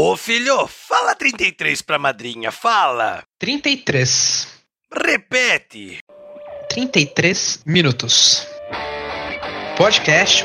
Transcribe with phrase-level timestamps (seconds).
[0.00, 3.24] Ô filho, fala 33 pra madrinha, fala.
[3.36, 4.46] 33.
[4.94, 5.98] Repete.
[6.70, 8.46] 33 minutos.
[9.76, 10.44] Podcast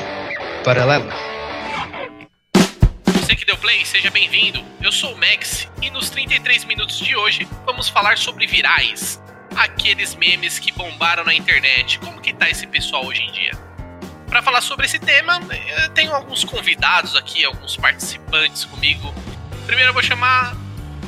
[0.64, 1.08] Paralelo.
[3.06, 4.60] Você que deu play, seja bem-vindo.
[4.82, 9.22] Eu sou o Max e nos 33 minutos de hoje vamos falar sobre virais.
[9.54, 12.00] Aqueles memes que bombaram na internet.
[12.00, 13.52] Como que tá esse pessoal hoje em dia?
[14.26, 15.40] Para falar sobre esse tema,
[15.78, 19.14] eu tenho alguns convidados aqui, alguns participantes comigo.
[19.66, 20.56] Primeiro eu vou chamar.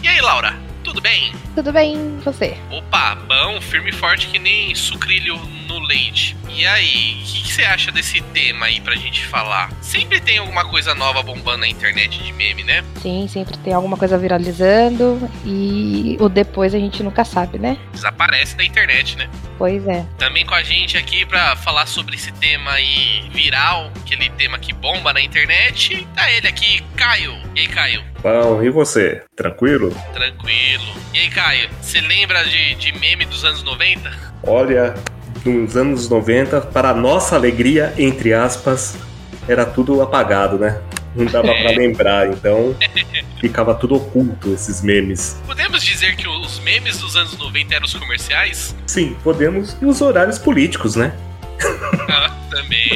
[0.03, 0.55] E aí, Laura?
[0.83, 1.33] Tudo bem?
[1.55, 2.57] Tudo bem, você?
[2.71, 6.37] Opa, bom, firme e forte que nem sucrilho no leite.
[6.49, 9.71] E aí, o que, que você acha desse tema aí pra gente falar?
[9.83, 12.83] Sempre tem alguma coisa nova bombando na internet de meme, né?
[13.03, 17.77] Sim, sempre tem alguma coisa viralizando e o depois a gente nunca sabe, né?
[17.93, 19.29] Desaparece da internet, né?
[19.59, 20.05] Pois é.
[20.19, 24.73] Também com a gente aqui pra falar sobre esse tema aí viral, aquele tema que
[24.73, 27.37] bomba na internet, tá ele aqui, Caio.
[27.55, 28.05] E aí, Caio?
[28.23, 29.23] Bom, e você?
[29.37, 29.95] Tranquilo?
[30.13, 30.85] Tranquilo.
[31.15, 34.11] E aí, Caio, você lembra de, de meme dos anos 90?
[34.43, 34.95] Olha,
[35.51, 38.97] nos anos 90, para nossa alegria, entre aspas,
[39.49, 40.81] era tudo apagado, né?
[41.15, 41.63] Não dava É.
[41.63, 42.75] pra lembrar, então
[43.41, 45.41] ficava tudo oculto esses memes.
[45.47, 48.75] Podemos dizer que os memes dos anos 90 eram os comerciais?
[48.87, 49.77] Sim, podemos.
[49.81, 51.15] E os horários políticos, né?
[52.11, 52.89] Ah, também.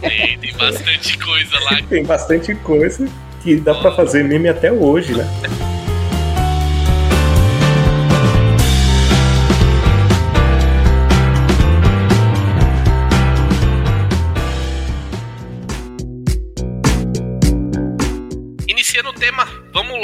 [0.00, 1.82] tem, tem bastante coisa lá.
[1.88, 3.06] Tem bastante coisa
[3.42, 5.26] que dá pra fazer meme até hoje, né?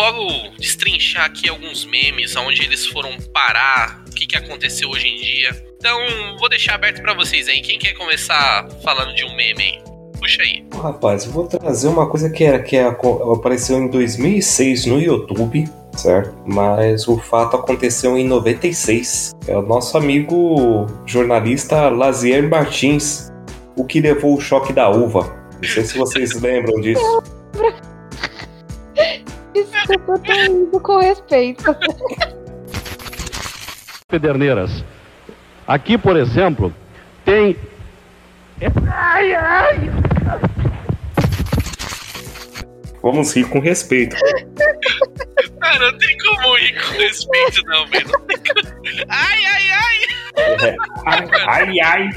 [0.05, 5.17] Logo destrinchar aqui alguns memes, onde eles foram parar, o que, que aconteceu hoje em
[5.17, 5.67] dia.
[5.79, 5.99] Então,
[6.39, 7.63] vou deixar aberto pra vocês aí.
[7.63, 9.83] Quem quer começar falando de um meme aí?
[10.19, 10.65] Puxa aí.
[10.75, 15.65] Rapaz, eu vou trazer uma coisa que era que apareceu em 2006 no YouTube,
[15.97, 16.35] certo?
[16.47, 19.33] Mas o fato aconteceu em 96.
[19.47, 23.33] É o nosso amigo jornalista Lazier Martins,
[23.77, 25.35] o que levou o choque da uva.
[25.63, 27.23] Não sei se vocês lembram disso.
[30.07, 31.77] Eu tô indo com respeito.
[34.09, 34.85] Pederneiras.
[35.67, 36.75] Aqui, por exemplo,
[37.25, 37.57] tem.
[43.03, 44.17] Vamos rir com respeito.
[45.65, 48.05] Ah, não tem como ir com respeito, não, velho.
[48.27, 49.97] Tem como- Ai, ai, ai!
[50.37, 50.77] É.
[51.47, 52.11] Ai, ai.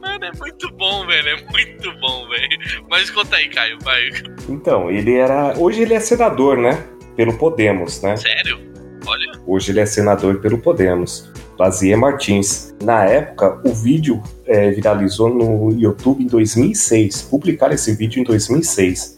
[0.00, 1.28] Mano, é muito bom, velho.
[1.28, 2.58] É muito bom, velho.
[2.90, 4.08] Mas conta aí, Caio, vai.
[4.48, 5.54] Então, ele era.
[5.58, 6.82] Hoje ele é senador, né?
[7.16, 8.16] Pelo Podemos, né?
[8.16, 8.58] Sério?
[9.06, 11.30] Olha, Hoje ele é senador pelo Podemos.
[11.58, 12.74] Lazier Martins.
[12.82, 17.22] Na época, o vídeo é, viralizou no YouTube em 2006.
[17.22, 19.16] Publicaram esse vídeo em 2006.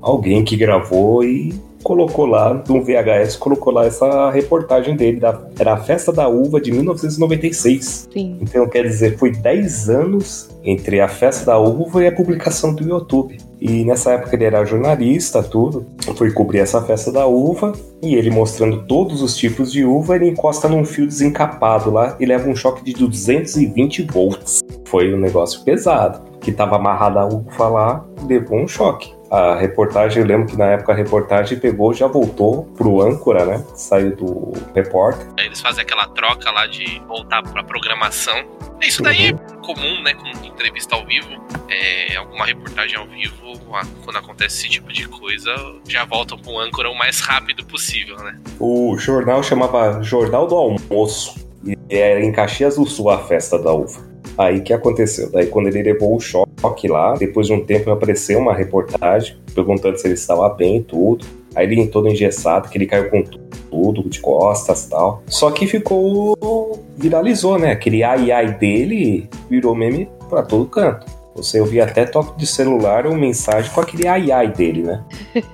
[0.00, 1.52] Alguém que gravou e
[1.84, 5.20] colocou lá, um VHS, colocou lá essa reportagem dele.
[5.20, 8.08] Da, era a Festa da Uva de 1996.
[8.10, 8.38] Sim.
[8.40, 12.82] Então, quer dizer, foi 10 anos entre a Festa da Uva e a publicação do
[12.82, 13.36] YouTube.
[13.60, 15.86] E nessa época ele era jornalista, tudo.
[16.16, 17.72] Foi cobrir essa Festa da Uva.
[18.02, 22.26] E ele mostrando todos os tipos de uva, ele encosta num fio desencapado lá e
[22.26, 24.60] leva um choque de 220 volts.
[24.86, 26.20] Foi um negócio pesado.
[26.40, 29.13] Que tava amarrada a uva lá, levou um choque.
[29.34, 33.64] A reportagem, eu lembro que na época a reportagem pegou, já voltou pro âncora, né?
[33.74, 35.26] Saiu do repórter.
[35.36, 38.36] aí eles fazem aquela troca lá de voltar pra programação.
[38.80, 39.32] Isso daí é
[39.66, 40.14] comum, né?
[40.14, 41.26] Com entrevista ao vivo,
[41.68, 43.58] é, alguma reportagem ao vivo,
[44.04, 45.52] quando acontece esse tipo de coisa,
[45.88, 48.38] já voltam pro âncora o mais rápido possível, né?
[48.60, 51.44] O jornal chamava Jornal do Almoço.
[51.66, 54.13] E era em Caxias do Sul a festa da uva.
[54.36, 55.30] Aí que aconteceu?
[55.30, 59.98] Daí quando ele levou o choque lá, depois de um tempo apareceu uma reportagem perguntando
[59.98, 61.24] se ele estava bem e tudo.
[61.54, 63.22] Aí ele todo engessado, que ele caiu com
[63.70, 65.22] tudo, de costas tal.
[65.26, 66.84] Só que ficou.
[66.96, 67.70] viralizou, né?
[67.70, 71.06] Aquele ai ai dele virou meme pra todo canto.
[71.34, 75.04] Você ouvia até toque de celular ou mensagem com aquele ai ai dele, né?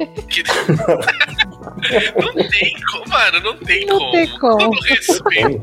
[2.16, 4.12] Não tem como, mano, não tem Não como.
[4.12, 4.58] tem como.
[4.58, 5.62] Todo respeito.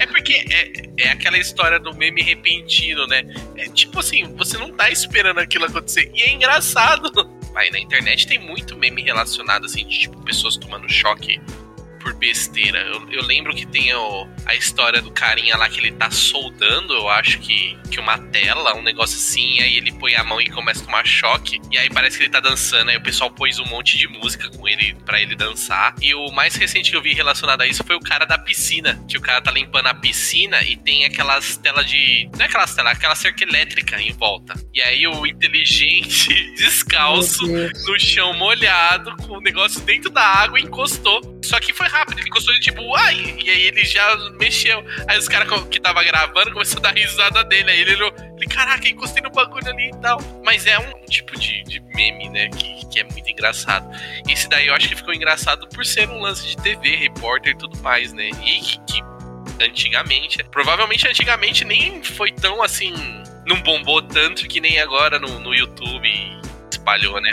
[0.00, 3.22] É porque é, é aquela história do meme repentino, né?
[3.56, 6.10] É tipo assim, você não tá esperando aquilo acontecer.
[6.14, 7.10] E é engraçado.
[7.54, 11.40] Aí na internet tem muito meme relacionado, assim, de tipo, pessoas tomando choque
[12.04, 12.80] por besteira.
[12.80, 16.92] Eu, eu lembro que tem o, a história do carinha lá que ele tá soldando,
[16.92, 20.50] eu acho que, que uma tela, um negócio assim, aí ele põe a mão e
[20.50, 21.60] começa a tomar choque.
[21.72, 24.50] E aí parece que ele tá dançando, aí o pessoal pôs um monte de música
[24.50, 25.94] com ele para ele dançar.
[26.02, 29.02] E o mais recente que eu vi relacionado a isso foi o cara da piscina,
[29.08, 32.28] que o cara tá limpando a piscina e tem aquelas telas de.
[32.34, 34.54] Não é aquelas telas, aquela cerca elétrica em volta.
[34.74, 41.40] E aí o inteligente, descalço, no chão molhado, com o negócio dentro da água, encostou.
[41.42, 43.36] Só que foi rápido, ele encostou e tipo, ai!
[43.42, 44.84] E aí ele já mexeu.
[45.08, 47.70] Aí os caras que tava gravando começaram a dar risada dele.
[47.70, 50.18] Aí ele olhou, ele, caraca, encostei no bagulho ali e tal.
[50.44, 52.48] Mas é um tipo de, de meme, né?
[52.48, 53.88] Que, que é muito engraçado.
[54.28, 57.58] Esse daí eu acho que ficou engraçado por ser um lance de TV, repórter e
[57.58, 58.28] tudo mais, né?
[58.44, 59.02] E que, que
[59.62, 62.92] antigamente, provavelmente antigamente nem foi tão assim.
[63.46, 66.08] Não bombou tanto que nem agora no, no YouTube
[66.70, 67.30] espalhou, né?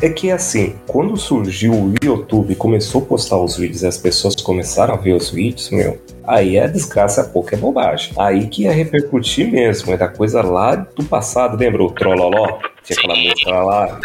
[0.00, 3.96] É que assim, quando surgiu o YouTube e começou a postar os vídeos e as
[3.96, 8.12] pessoas começaram a ver os vídeos, meu, aí é desgraça pouco, é bobagem.
[8.16, 12.58] Aí que ia repercutir mesmo, é da coisa lá do passado, lembra o Trololó?
[12.82, 14.00] Tinha aquela música lá.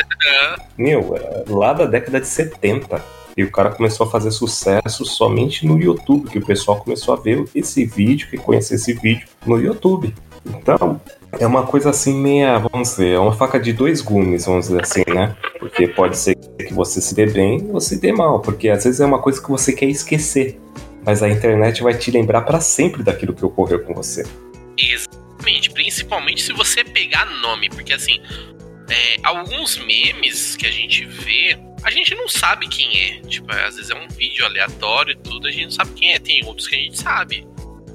[0.78, 1.16] Meu,
[1.48, 3.02] lá da década de 70.
[3.38, 7.18] E o cara começou a fazer sucesso somente no YouTube, que o pessoal começou a
[7.18, 10.14] ver esse vídeo, que conhecer esse vídeo no YouTube.
[10.46, 11.00] Então,
[11.40, 14.82] é uma coisa assim meia, vamos dizer, é uma faca de dois gumes, vamos dizer
[14.82, 15.36] assim, né?
[15.60, 19.00] Porque pode ser que você se dê bem ou se dê mal, porque às vezes
[19.00, 20.60] é uma coisa que você quer esquecer.
[21.06, 24.24] Mas a internet vai te lembrar para sempre daquilo que ocorreu com você.
[24.78, 28.22] Exatamente, principalmente se você pegar nome, porque assim,
[28.90, 33.22] é, alguns memes que a gente vê, a gente não sabe quem é.
[33.22, 36.20] Tipo, às vezes é um vídeo aleatório e tudo, a gente não sabe quem é.
[36.20, 37.48] Tem outros que a gente sabe.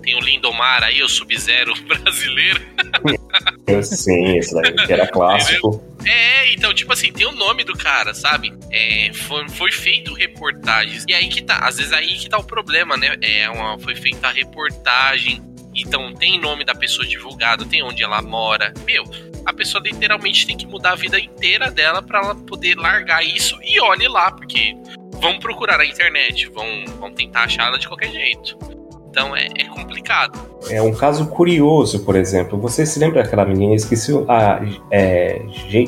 [0.03, 2.61] Tem o Lindomar aí, o Sub-Zero brasileiro.
[3.83, 5.83] Sim, esse daí era clássico.
[6.05, 8.53] É, então, tipo assim, tem o nome do cara, sabe?
[8.71, 11.05] É, foi, foi feito reportagens.
[11.09, 13.17] E aí que tá, às vezes aí que tá o problema, né?
[13.21, 15.43] É uma, foi feita a reportagem.
[15.75, 18.73] Então tem nome da pessoa divulgado, tem onde ela mora.
[18.87, 19.05] Meu,
[19.45, 23.59] a pessoa literalmente tem que mudar a vida inteira dela para ela poder largar isso
[23.63, 24.75] e olhe lá, porque
[25.21, 28.76] vão procurar na internet, vão, vão tentar achar ela de qualquer jeito.
[29.17, 30.39] Então é, é complicado.
[30.69, 32.59] É um caso curioso, por exemplo.
[32.59, 33.75] Você se lembra daquela menina?
[33.75, 34.61] Esqueci a
[34.91, 35.41] é,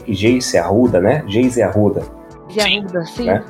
[0.09, 1.23] Geice Arruda, né?
[1.29, 2.03] Geise Arruda.
[2.59, 3.27] Arruda, sim.
[3.27, 3.45] Né?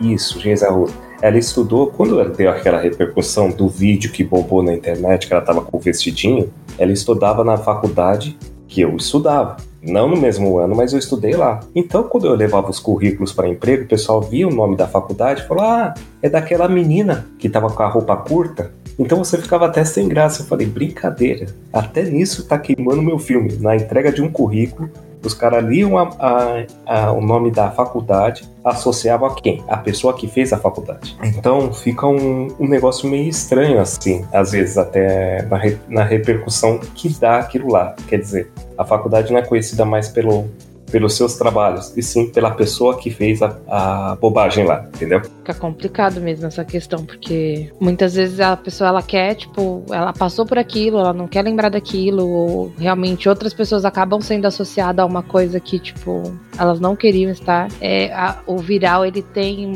[0.00, 0.92] Isso, Geise Arruda.
[1.20, 5.42] Ela estudou, quando ela deu aquela repercussão do vídeo que bombou na internet, que ela
[5.42, 8.38] tava com o vestidinho, ela estudava na faculdade
[8.68, 9.56] que eu estudava.
[9.82, 11.60] Não no mesmo ano, mas eu estudei lá.
[11.74, 15.42] Então, quando eu levava os currículos para emprego, o pessoal via o nome da faculdade
[15.42, 18.72] e falou: Ah, é daquela menina que tava com a roupa curta.
[18.98, 20.42] Então você ficava até sem graça.
[20.42, 21.46] Eu falei: Brincadeira.
[21.72, 23.56] Até nisso tá queimando meu filme.
[23.60, 24.88] Na entrega de um currículo,
[25.22, 29.62] os caras liam a- a- a- o nome da faculdade, associavam a quem?
[29.68, 31.16] A pessoa que fez a faculdade.
[31.24, 36.78] Então fica um, um negócio meio estranho, assim, às vezes, até na, re- na repercussão
[36.94, 37.94] que dá aquilo lá.
[38.08, 40.46] Quer dizer, a faculdade não é conhecida mais pelo,
[40.90, 45.20] pelos seus trabalhos, e sim pela pessoa que fez a, a bobagem lá, entendeu?
[45.22, 50.44] Fica complicado mesmo essa questão, porque muitas vezes a pessoa ela quer, tipo, ela passou
[50.46, 55.06] por aquilo, ela não quer lembrar daquilo, ou realmente outras pessoas acabam sendo associadas a
[55.06, 56.22] uma coisa que, tipo,
[56.58, 57.68] elas não queriam estar.
[57.80, 59.66] É, a- o viral ele tem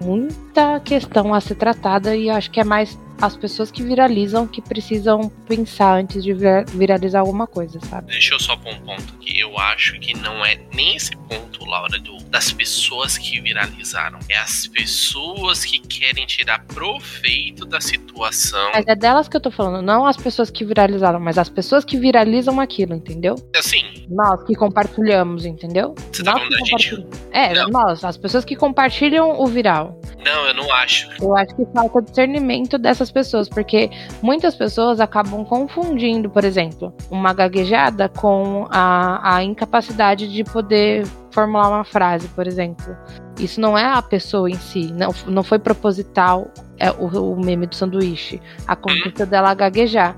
[0.00, 4.60] muita questão a ser tratada e acho que é mais as pessoas que viralizam que
[4.60, 8.12] precisam pensar antes de vira- viralizar alguma coisa, sabe?
[8.12, 9.38] Deixa eu só pôr um ponto aqui.
[9.38, 14.18] Eu acho que não é nem esse ponto, Laura, do, das pessoas que viralizaram.
[14.28, 18.70] É as pessoas que querem tirar proveito da situação.
[18.72, 21.84] Mas é delas que eu tô falando, não as pessoas que viralizaram, mas as pessoas
[21.84, 23.34] que viralizam aquilo, entendeu?
[23.56, 25.94] Assim, Nós que compartilhamos, entendeu?
[26.12, 26.90] Você tá nós falando que da gente?
[26.96, 27.30] compartilhamos.
[27.32, 27.68] É, Não.
[27.70, 30.00] nós, as pessoas que compartilham o viral.
[30.26, 31.08] Não, eu não acho.
[31.22, 33.88] Eu acho que falta discernimento dessas pessoas, porque
[34.20, 41.68] muitas pessoas acabam confundindo, por exemplo, uma gaguejada com a, a incapacidade de poder formular
[41.68, 42.96] uma frase, por exemplo.
[43.38, 47.66] Isso não é a pessoa em si, não, não foi proposital é o, o meme
[47.66, 48.40] do sanduíche.
[48.66, 50.16] Aconteceu dela gaguejar.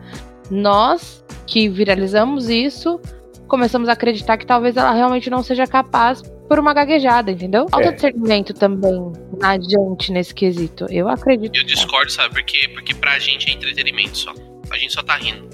[0.50, 3.00] Nós que viralizamos isso,
[3.47, 7.67] começamos a acreditar que talvez ela realmente não seja capaz por uma gaguejada, entendeu?
[7.69, 7.93] Falta É.
[7.93, 10.87] discernimento também na gente nesse quesito.
[10.90, 11.55] Eu acredito.
[11.57, 12.69] Eu discordo, sabe por quê?
[12.73, 14.33] Porque pra gente é entretenimento só.
[14.71, 15.49] A gente só tá rindo.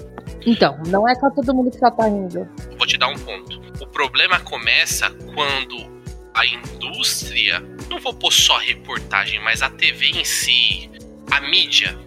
[0.45, 2.47] Então, não é só todo mundo que só tá rindo.
[2.77, 3.61] Vou te dar um ponto.
[3.81, 5.93] O problema começa quando
[6.33, 7.59] a indústria,
[7.89, 10.89] não vou pôr só reportagem, mas a TV em si,
[11.31, 11.97] a mídia,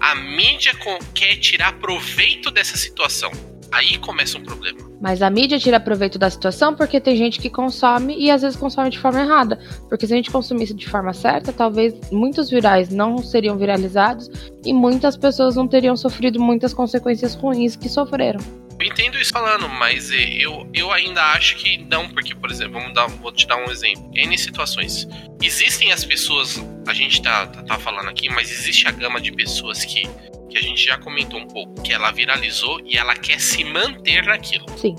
[0.00, 0.72] a mídia
[1.14, 3.30] quer tirar proveito dessa situação.
[3.72, 4.78] Aí começa um problema.
[5.00, 8.56] Mas a mídia tira proveito da situação porque tem gente que consome e às vezes
[8.56, 9.58] consome de forma errada.
[9.88, 14.30] Porque se a gente consumisse de forma certa, talvez muitos virais não seriam viralizados
[14.64, 18.40] e muitas pessoas não teriam sofrido muitas consequências ruins que sofreram.
[18.78, 22.94] Eu entendo isso falando, mas eu, eu ainda acho que não, porque, por exemplo, vamos
[22.94, 24.10] dar, vou te dar um exemplo.
[24.14, 25.08] N situações.
[25.42, 29.32] Existem as pessoas, a gente tá, tá, tá falando aqui, mas existe a gama de
[29.32, 30.02] pessoas que,
[30.50, 34.24] que a gente já comentou um pouco, que ela viralizou e ela quer se manter
[34.24, 34.66] naquilo.
[34.78, 34.94] Sim.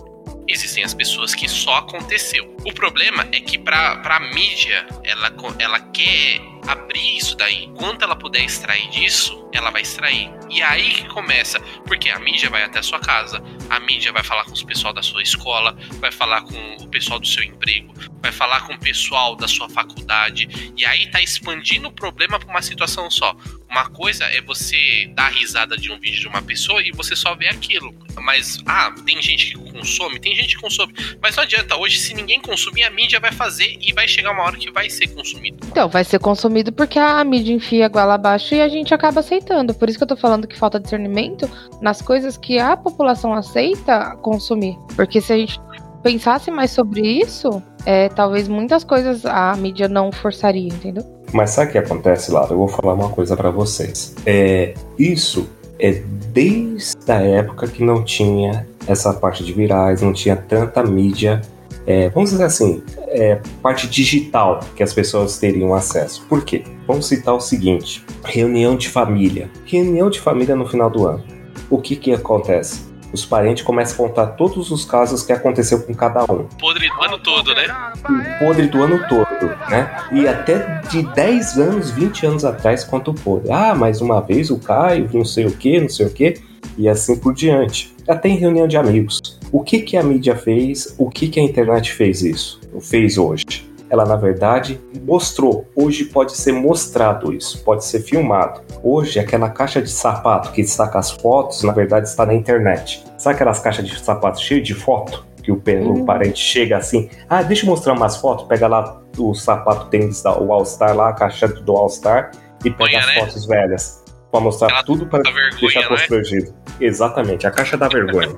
[0.48, 2.56] Existem as pessoas que só aconteceu.
[2.66, 7.70] O problema é que pra, pra mídia, ela, ela quer abrir isso daí.
[7.76, 10.30] Quanto ela puder extrair disso, ela vai extrair.
[10.50, 14.24] E aí que começa, porque a mídia vai até a sua casa, a mídia vai
[14.24, 17.94] falar com o pessoal da sua escola, vai falar com o pessoal do seu emprego,
[18.22, 22.50] vai falar com o pessoal da sua faculdade, e aí tá expandindo o problema pra
[22.50, 23.36] uma situação só.
[23.70, 27.36] Uma coisa é você dar risada de um vídeo de uma pessoa e você só
[27.36, 27.94] vê aquilo.
[28.16, 30.94] Mas, ah, tem gente que consome, tem gente que consome.
[31.22, 34.44] Mas não adianta, hoje, se ninguém consumir, a mídia vai fazer e vai chegar uma
[34.44, 35.68] hora que vai ser consumido.
[35.68, 39.20] Então, vai ser consumido porque a mídia enfia a goela abaixo e a gente acaba
[39.20, 39.74] aceitando.
[39.74, 41.50] Por isso que eu tô falando que falta discernimento
[41.82, 44.78] nas coisas que a população aceita consumir.
[44.96, 45.60] Porque se a gente
[46.04, 51.04] pensasse mais sobre isso, é, talvez muitas coisas a mídia não forçaria, entendeu?
[51.34, 52.54] Mas sabe o que acontece, Lara?
[52.54, 54.16] Eu vou falar uma coisa pra vocês.
[54.26, 55.50] É, isso
[55.80, 56.02] é
[56.34, 61.42] desde a época que não tinha essa parte de virais, não tinha tanta mídia,
[61.88, 66.26] é, vamos dizer assim, é, parte digital que as pessoas teriam acesso.
[66.28, 66.66] Por quê?
[66.86, 69.50] Vamos citar o seguinte: reunião de família.
[69.66, 71.24] Reunião de família no final do ano.
[71.70, 72.86] O que que acontece?
[73.14, 77.04] Os parentes começam a contar todos os casos que aconteceu com cada um Podre do
[77.06, 77.94] ano todo, né?
[78.04, 79.96] o podre do ano todo, né?
[80.12, 83.50] E até de 10 anos, 20 anos atrás conta o podre.
[83.50, 86.34] Ah, mais uma vez o Caio, não sei o que, não sei o que,
[86.78, 87.96] e assim por diante.
[88.06, 89.37] Até em reunião de amigos.
[89.52, 90.94] O que que a mídia fez?
[90.98, 92.60] O que que a internet fez isso?
[92.82, 93.46] Fez hoje?
[93.90, 95.66] Ela, na verdade, mostrou.
[95.74, 98.62] Hoje pode ser mostrado isso, pode ser filmado.
[98.84, 103.04] Hoje, aquela caixa de sapato que com as fotos, na verdade, está na internet.
[103.18, 105.26] Sabe aquelas caixas de sapato cheias de foto?
[105.42, 106.04] Que o, Uhum.
[106.04, 110.38] parente chega assim, ah, deixa eu mostrar umas fotos, pega lá o sapato tênis da
[110.38, 112.32] o All Star lá, a caixa do All Star,
[112.66, 113.14] e pega as né?
[113.22, 114.04] fotos velhas.
[114.30, 115.88] Pra mostrar Aquela tudo para vergonha, deixar né?
[115.88, 116.54] constrangido.
[116.82, 118.36] Exatamente, a caixa da vergonha.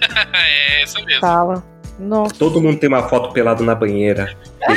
[0.34, 1.20] é, essa mesmo.
[1.20, 1.62] Fala.
[1.98, 2.34] Nossa.
[2.38, 4.32] Todo mundo tem uma foto pelado na banheira.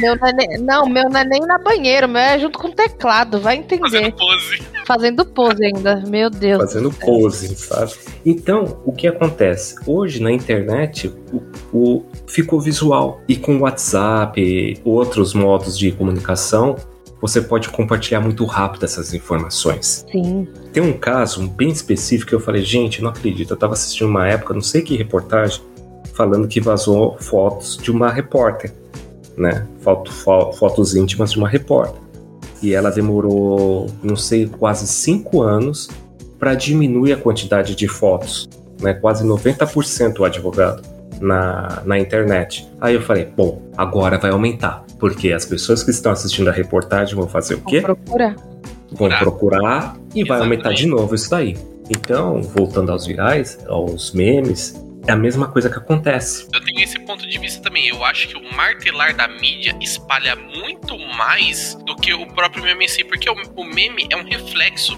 [0.00, 2.58] Meu não, é nem- não, meu não é nem na banheira, o meu é junto
[2.58, 4.12] com o teclado, vai Fazendo entender.
[4.12, 4.62] pose.
[4.86, 6.58] Fazendo pose ainda, meu Deus.
[6.62, 7.92] fazendo pose, sabe?
[8.26, 9.76] Então, o que acontece?
[9.86, 11.42] Hoje na internet o,
[11.72, 16.76] o- ficou visual e com o WhatsApp e outros modos de comunicação,
[17.20, 20.04] você pode compartilhar muito rápido essas informações.
[20.10, 20.46] Sim.
[20.72, 23.52] Tem um caso bem específico que eu falei, gente, não acredito.
[23.52, 25.62] Eu tava assistindo uma época, não sei que reportagem,
[26.12, 28.72] falando que vazou fotos de uma repórter,
[29.36, 29.66] né?
[29.80, 32.00] Foto, fo- fotos íntimas de uma repórter.
[32.62, 35.88] E ela demorou, não sei, quase cinco anos
[36.38, 38.48] para diminuir a quantidade de fotos,
[38.80, 38.92] né?
[38.94, 40.82] Quase 90% o advogado
[41.20, 42.66] na, na internet.
[42.80, 47.14] Aí eu falei, bom, agora vai aumentar, porque as pessoas que estão assistindo a reportagem
[47.14, 47.80] vão fazer o quê?
[47.80, 48.34] Vamos procurar.
[48.92, 49.18] vão Procurar.
[49.18, 51.56] procurar e vai aumentar de novo isso daí.
[51.90, 54.74] Então, voltando aos virais, aos memes,
[55.06, 56.48] é a mesma coisa que acontece.
[56.52, 57.88] Eu tenho esse ponto de vista também.
[57.88, 62.86] Eu acho que o martelar da mídia espalha muito mais do que o próprio meme
[62.86, 64.96] em si, porque o, o meme é um reflexo.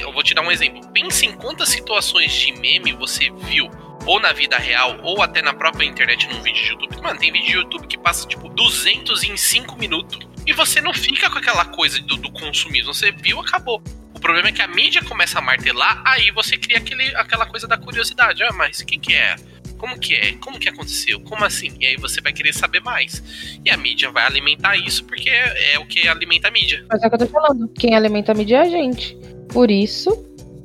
[0.00, 0.80] Eu vou te dar um exemplo.
[0.94, 3.68] Pense em quantas situações de meme você viu,
[4.06, 7.02] ou na vida real, ou até na própria internet, num vídeo de YouTube.
[7.02, 10.18] Mano, tem vídeo de YouTube que passa tipo 200 em 5 minutos.
[10.46, 12.92] E você não fica com aquela coisa do, do consumismo.
[12.92, 13.82] Você viu, acabou.
[14.14, 17.66] O problema é que a mídia começa a martelar, aí você cria aquele, aquela coisa
[17.66, 18.42] da curiosidade.
[18.42, 19.36] Ah, mas quem que é?
[19.78, 20.32] Como que é?
[20.34, 21.20] Como que aconteceu?
[21.20, 21.72] Como assim?
[21.80, 23.22] E aí você vai querer saber mais.
[23.64, 26.84] E a mídia vai alimentar isso porque é, é o que alimenta a mídia.
[26.88, 27.68] Mas é o que eu tô falando.
[27.78, 29.16] Quem alimenta a mídia é a gente.
[29.48, 30.10] Por isso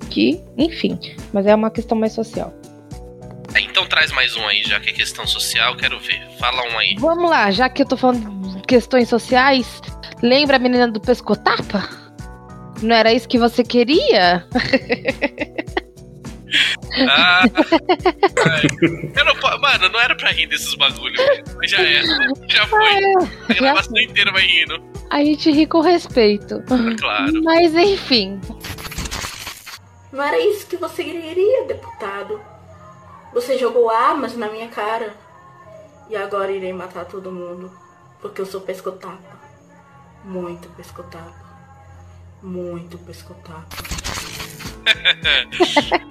[0.09, 0.99] que, enfim.
[1.33, 2.53] Mas é uma questão mais social.
[3.53, 6.21] É, então traz mais um aí, já que é questão social, quero ver.
[6.39, 6.95] Fala um aí.
[6.99, 9.81] Vamos lá, já que eu tô falando de questões sociais,
[10.21, 11.89] lembra a menina do pescotapa?
[12.81, 14.45] Não era isso que você queria?
[17.09, 17.43] Ah,
[19.25, 21.15] não, mano, não era pra rir desses bagulho,
[21.57, 22.01] mas já é.
[22.47, 22.79] Já foi.
[23.49, 24.81] A gravação inteira vai rindo.
[25.09, 26.63] A gente ri com respeito.
[26.99, 27.43] Claro.
[27.43, 28.39] Mas enfim.
[30.11, 32.39] Não era isso que você queria, deputado.
[33.33, 35.13] Você jogou armas na minha cara.
[36.09, 37.71] E agora irei matar todo mundo.
[38.21, 39.37] Porque eu sou pescotapa.
[40.23, 41.47] Muito pescotapa.
[42.41, 43.67] Muito pescotapa.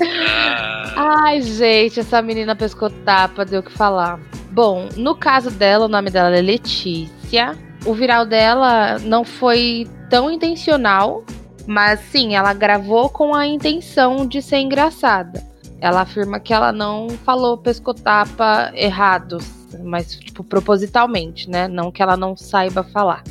[0.98, 4.20] Ah, Ai, gente, essa menina pescou tapa, deu o que falar.
[4.50, 7.56] Bom, no caso dela, o nome dela é Letícia.
[7.84, 11.24] O viral dela não foi tão intencional,
[11.66, 15.42] mas sim, ela gravou com a intenção de ser engraçada.
[15.80, 19.38] Ela afirma que ela não falou pescotapa errado,
[19.84, 21.68] mas tipo propositalmente, né?
[21.68, 23.22] Não que ela não saiba falar.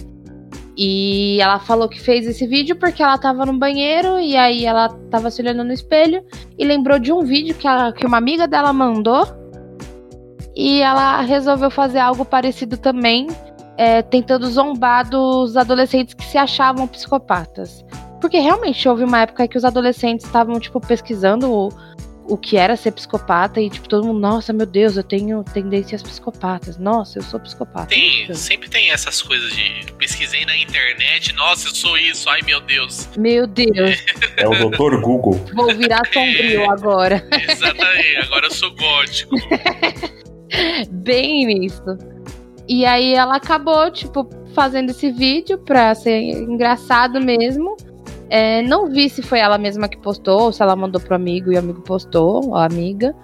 [0.78, 4.90] E ela falou que fez esse vídeo porque ela tava no banheiro e aí ela
[5.10, 6.22] tava se olhando no espelho
[6.60, 9.26] e lembrou de um vídeo que, ela- que uma amiga dela mandou.
[10.56, 13.28] E ela resolveu fazer algo parecido também,
[13.78, 17.84] é, tentando zombar dos adolescentes que se achavam psicopatas.
[18.22, 21.70] Porque realmente houve uma época que os adolescentes estavam, tipo, pesquisando
[22.28, 26.02] o, que era ser psicopata e, tipo, todo mundo, nossa, meu Deus, eu tenho tendências
[26.02, 26.78] psicopatas.
[26.78, 27.88] Nossa, eu sou psicopata.
[27.88, 28.36] tem, Isso.
[28.36, 33.08] sempre tem essas coisas de pesquisei na internet, nossa, eu sou isso, ai meu Deus.
[33.18, 34.04] Meu Deus,
[34.38, 35.00] É o Dr.
[35.02, 35.40] Google.
[35.54, 37.26] vou virar sombrio agora.
[37.50, 39.36] Exatamente, agora eu sou gótico.
[40.92, 41.84] Bem nisso.
[42.68, 47.76] E aí ela acabou, tipo, fazendo esse vídeo pra ser engraçado mesmo.
[48.30, 51.52] É, não vi se foi ela mesma que postou, ou se ela mandou pro amigo
[51.52, 53.16] e o amigo postou, ou a amiga.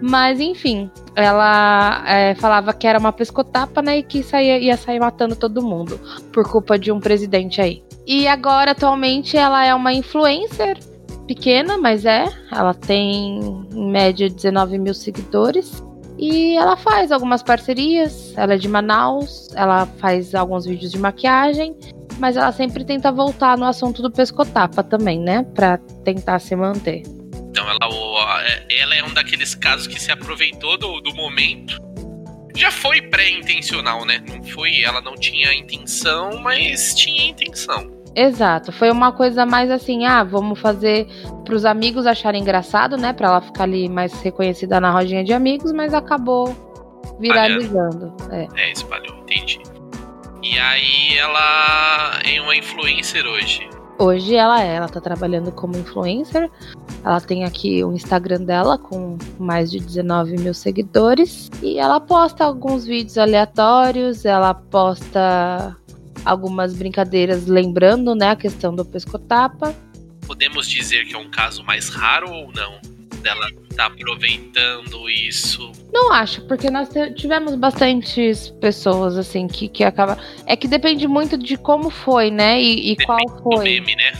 [0.00, 3.98] Mas enfim, ela é, falava que era uma pescotapa, né?
[3.98, 5.98] E que saía, ia sair matando todo mundo
[6.32, 7.82] por culpa de um presidente aí.
[8.06, 10.78] E agora, atualmente, ela é uma influencer
[11.26, 12.26] pequena, mas é.
[12.52, 13.40] Ela tem
[13.72, 15.82] em média 19 mil seguidores.
[16.18, 18.32] E ela faz algumas parcerias.
[18.36, 21.76] Ela é de Manaus, ela faz alguns vídeos de maquiagem.
[22.18, 25.44] Mas ela sempre tenta voltar no assunto do pescotapa também, né?
[25.54, 27.02] Pra tentar se manter.
[27.50, 31.78] Então ela, a- ela é um daqueles casos que se aproveitou do, do momento.
[32.54, 34.22] Já foi pré-intencional, né?
[34.26, 37.94] Não foi, ela não tinha intenção, mas tinha intenção.
[38.14, 41.06] Exato, foi uma coisa mais assim, ah, vamos fazer
[41.44, 43.12] pros amigos acharem engraçado, né?
[43.12, 46.56] Pra ela ficar ali mais reconhecida na rodinha de amigos, mas acabou
[47.20, 48.14] viralizando.
[48.30, 48.46] É.
[48.56, 49.60] É, espalhou, entendi.
[50.48, 53.68] E aí ela é uma influencer hoje.
[53.98, 56.48] Hoje ela é, ela tá trabalhando como influencer.
[57.04, 61.50] Ela tem aqui o Instagram dela com mais de 19 mil seguidores.
[61.60, 65.76] E ela posta alguns vídeos aleatórios, ela posta
[66.24, 69.74] algumas brincadeiras lembrando, né, a questão do pescotapa.
[70.28, 72.95] Podemos dizer que é um caso mais raro ou não?
[73.34, 75.72] Dela tá aproveitando isso.
[75.92, 80.18] Não acho, porque nós tivemos bastantes pessoas assim que, que acaba.
[80.46, 82.60] É que depende muito de como foi, né?
[82.62, 83.64] E, e qual Depende do foi.
[83.64, 84.12] meme, né?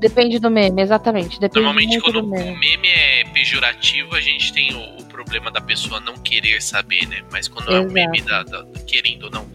[0.00, 1.38] Depende do meme, exatamente.
[1.38, 2.56] Depende Normalmente, quando do o meme.
[2.58, 7.22] meme é pejorativo, a gente tem o, o problema da pessoa não querer saber, né?
[7.30, 7.92] Mas quando é um Exato.
[7.92, 9.46] meme da, da- da- querendo ou não,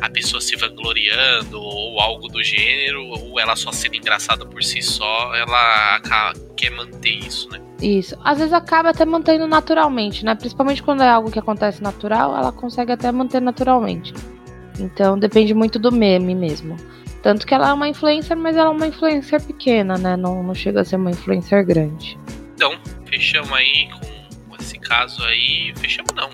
[0.00, 4.82] a pessoa se vangloriando ou algo do gênero, ou ela só sendo engraçada por si
[4.82, 6.00] só, ela
[6.56, 7.60] quer manter isso, né?
[7.80, 8.16] Isso.
[8.24, 10.34] Às vezes acaba até mantendo naturalmente, né?
[10.34, 14.12] Principalmente quando é algo que acontece natural, ela consegue até manter naturalmente.
[14.78, 16.76] Então depende muito do meme mesmo.
[17.22, 20.16] Tanto que ela é uma influencer, mas ela é uma influencer pequena, né?
[20.16, 22.16] Não, não chega a ser uma influencer grande.
[22.54, 22.72] Então,
[23.06, 25.72] fechamos aí com esse caso aí.
[25.76, 26.30] Fechamos não,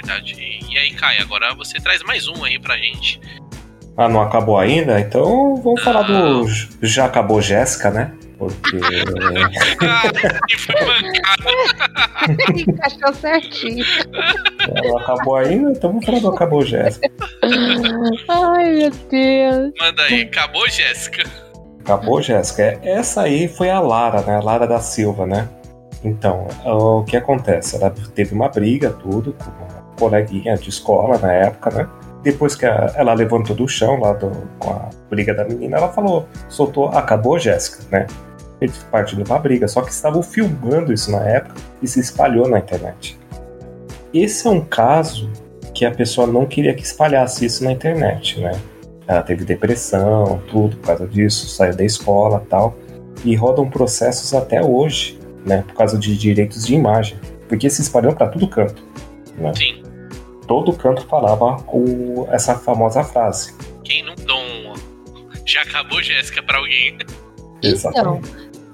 [0.00, 0.36] verdade.
[0.68, 3.20] E aí, Kai, agora você traz mais um aí pra gente.
[3.96, 5.00] Ah, não acabou ainda?
[5.00, 6.46] Então vamos falar do
[6.82, 8.12] Já Acabou Jéssica, né?
[8.38, 8.76] Porque.
[12.56, 13.84] Encaixou certinho.
[14.84, 17.10] Não acabou ainda, então vamos falar do Acabou Jéssica.
[18.28, 19.72] Ai, meu Deus.
[19.80, 21.24] Manda aí, acabou, Jéssica?
[21.80, 22.78] Acabou, Jéssica.
[22.84, 24.36] Essa aí foi a Lara, né?
[24.36, 25.48] A Lara da Silva, né?
[26.04, 27.74] Então, o que acontece?
[27.74, 31.88] Ela teve uma briga, tudo, com coleguinha de escola na época, né?
[32.22, 35.88] Depois que a- ela levantou do chão lá do- com a briga da menina, ela
[35.88, 38.06] falou, soltou, acabou, Jéssica, né?
[38.60, 42.58] Eles partindo pra briga, só que estavam filmando isso na época e se espalhou na
[42.58, 43.18] internet.
[44.12, 45.30] Esse é um caso
[45.74, 48.58] que a pessoa não queria que espalhasse isso na internet, né?
[49.06, 52.76] Ela teve depressão, tudo por causa disso, saiu da escola tal.
[53.24, 55.62] E rodam processos até hoje, né?
[55.66, 57.16] Por causa de direitos de imagem.
[57.48, 58.82] Porque se espalhou para todo canto.
[59.36, 59.52] Né?
[59.54, 59.82] Sim.
[60.48, 63.54] Todo canto falava o, essa famosa frase.
[63.84, 64.74] Quem não dá um.
[65.44, 66.98] Já acabou, Jéssica, pra alguém?
[67.62, 68.20] Então,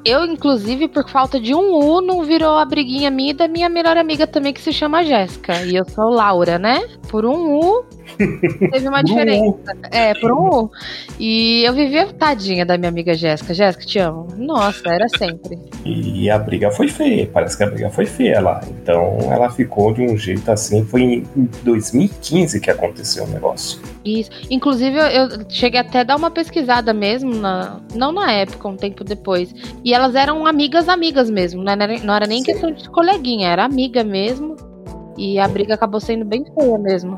[0.05, 3.69] eu, inclusive, por falta de um U, não virou a briguinha minha e da minha
[3.69, 5.63] melhor amiga também, que se chama Jéssica.
[5.63, 6.87] E eu sou Laura, né?
[7.09, 7.85] Por um U,
[8.71, 9.77] Teve uma diferença.
[9.91, 10.71] É, por um U.
[11.19, 13.55] E eu vivia tadinha da minha amiga Jéssica.
[13.55, 14.29] Jéssica, te amo.
[14.37, 15.59] Nossa, era sempre.
[15.85, 18.61] E a briga foi feia, parece que a briga foi feia lá.
[18.69, 20.85] Então ela ficou de um jeito assim.
[20.85, 23.81] Foi em 2015 que aconteceu o negócio.
[24.05, 24.31] Isso.
[24.51, 29.03] Inclusive, eu, cheguei até a dar uma pesquisada mesmo, na, não na época, um tempo
[29.03, 29.55] depois.
[29.83, 31.63] E elas eram amigas, amigas mesmo.
[31.63, 31.75] Né?
[31.77, 32.45] Não, era, não era nem Sim.
[32.45, 34.57] questão de coleguinha, era amiga mesmo.
[35.17, 37.15] E a briga acabou sendo bem feia mesmo.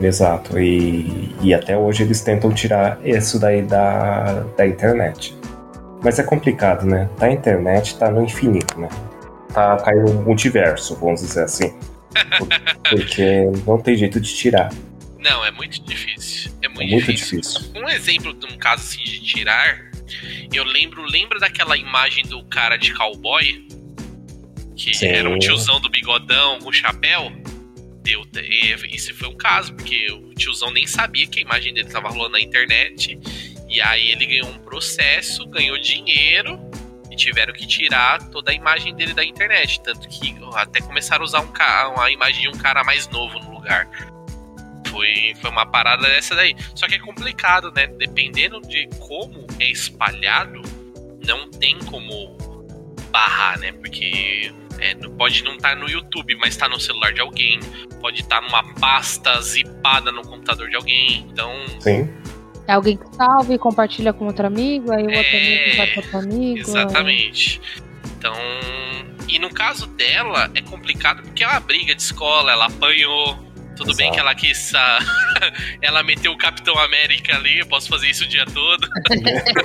[0.00, 0.58] Exato.
[0.58, 5.36] E, e até hoje eles tentam tirar isso daí da, da internet.
[6.02, 7.08] Mas é complicado, né?
[7.18, 8.88] Tá a internet, tá no infinito, né?
[9.52, 11.72] Tá caiu um multiverso, vamos dizer assim.
[12.38, 12.48] Por-
[12.90, 14.72] Porque não tem jeito de tirar.
[15.18, 16.50] Não, é muito difícil.
[16.62, 17.40] É É muito, muito difícil.
[17.40, 17.82] difícil.
[17.82, 19.91] Um exemplo de um caso assim de tirar,
[20.52, 23.66] eu lembro, lembra daquela imagem do cara de cowboy?
[24.76, 25.06] Que Sim.
[25.06, 27.30] era um tiozão do bigodão com chapéu?
[28.02, 31.88] Deu, e esse foi um caso, porque o tiozão nem sabia que a imagem dele
[31.88, 33.16] tava rolando na internet.
[33.68, 36.58] E aí ele ganhou um processo, ganhou dinheiro
[37.10, 39.80] e tiveram que tirar toda a imagem dele da internet.
[39.82, 43.38] Tanto que até começaram a usar um ca- uma imagem de um cara mais novo
[43.38, 43.88] no lugar.
[44.88, 46.54] Foi, foi uma parada dessa daí.
[46.74, 47.86] Só que é complicado, né?
[47.86, 50.60] Dependendo de como é espalhado,
[51.26, 52.36] não tem como
[53.10, 53.72] barrar, né?
[53.72, 57.60] Porque é, não- pode não estar no YouTube, mas tá no celular de alguém.
[58.00, 61.26] Pode estar numa pasta zipada no computador de alguém.
[61.30, 62.08] Então, Sim.
[62.68, 65.86] É alguém que salva e compartilha com outro amigo, aí o outro É, amigo vai
[65.88, 66.58] para outro amigo.
[66.60, 67.60] Exatamente.
[68.18, 68.34] Então,
[69.28, 73.36] e no caso dela é complicado porque é uma briga de escola, ela apanhou.
[73.84, 74.14] Tudo bem Exato.
[74.14, 74.74] que ela quis.
[74.74, 74.98] ah,
[75.82, 78.86] ela meteu o Capitão América ali, eu posso fazer isso o dia todo.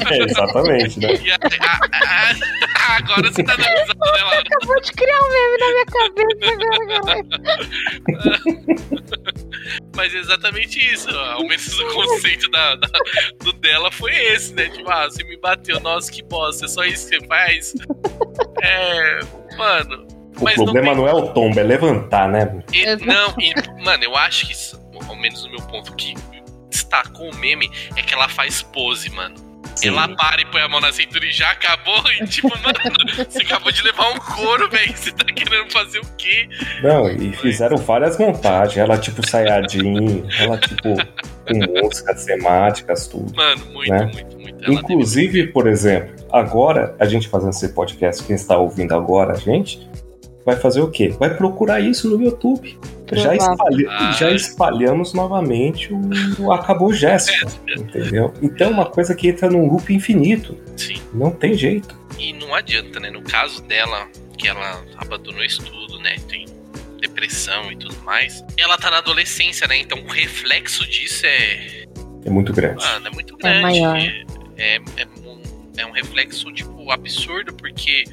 [0.09, 1.13] É, exatamente, né?
[1.21, 4.39] E a- a- a- agora você tá dando risada, né, Laura?
[4.39, 6.47] Acabou de criar um meme na minha cabeça
[6.95, 7.23] agora.
[9.95, 11.09] Mas é exatamente isso.
[11.11, 11.31] ó.
[11.33, 12.87] Ao menos o conceito da, da-
[13.43, 14.69] do dela foi esse, né?
[14.69, 17.73] Tipo, ah, você me bateu, nossa, que bosta, é só isso que você faz.
[18.61, 19.19] É.
[19.57, 20.07] Mano.
[20.39, 22.61] O Mas não problema tem- não, é o tombo, é levantar, né?
[22.73, 26.13] E- não, e, mano, eu acho que, isso, ao menos no meu ponto, que
[26.69, 29.35] destacou o meme é que ela faz pose, mano.
[29.75, 29.89] Sim.
[29.89, 32.01] Ela para e põe a mão na cintura e já acabou.
[32.19, 34.91] E tipo, mano, você acabou de levar um couro, velho.
[34.97, 36.49] Você tá querendo fazer o quê?
[36.81, 38.77] Não, e fizeram várias montagens.
[38.77, 40.95] Ela, tipo, Sayajin, ela, tipo,
[41.45, 43.35] com músicas temáticas, tudo.
[43.35, 44.05] Mano, muito, Né?
[44.11, 44.63] muito, muito.
[44.65, 49.37] Ela Inclusive, por exemplo, agora, a gente fazendo esse podcast, quem está ouvindo agora, a
[49.37, 49.87] gente,
[50.47, 51.09] vai fazer o quê?
[51.09, 52.79] Vai procurar isso no YouTube.
[53.11, 54.11] Já, espalha- Ah.
[54.13, 55.89] já espalhamos novamente
[56.39, 58.33] o Acabou Jéssica, entendeu?
[58.41, 60.57] Então é uma coisa que entra num loop infinito.
[60.77, 60.95] Sim.
[61.13, 61.93] Não tem jeito.
[62.17, 63.09] E não adianta, né?
[63.11, 64.07] No caso dela,
[64.37, 66.15] que ela abandonou estudo, né?
[66.29, 66.45] Tem
[67.01, 68.43] depressão e tudo mais.
[68.57, 69.77] Ela tá na adolescência, né?
[69.77, 71.85] Então o reflexo disso é.
[72.25, 72.83] É muito grande.
[72.83, 73.61] Mano, é muito É grande.
[73.63, 73.97] maior.
[74.57, 75.41] É, é, um,
[75.77, 78.03] é um reflexo, tipo, absurdo, porque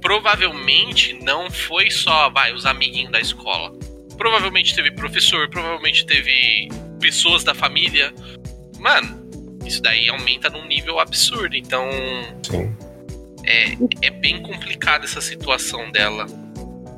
[0.00, 3.72] provavelmente não foi só, vai, os amiguinhos da escola.
[4.16, 6.68] Provavelmente teve professor, provavelmente teve
[7.00, 8.12] pessoas da família.
[8.78, 9.28] Mano,
[9.64, 11.54] isso daí aumenta num nível absurdo.
[11.54, 11.88] Então,
[12.42, 12.74] Sim.
[13.44, 16.26] é, é bem complicada essa situação dela.